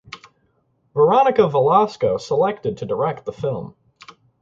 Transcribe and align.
Veronica 0.95 1.47
Velasco 1.47 2.17
selected 2.17 2.79
to 2.79 2.87
direct 2.87 3.23
the 3.23 3.31
film. 3.31 3.75